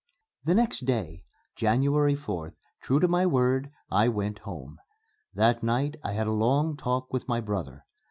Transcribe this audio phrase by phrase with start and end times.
[0.45, 1.25] The next day,
[1.55, 4.79] January 4th, true to my word, I went home.
[5.35, 7.85] That night I had a long talk with my brother.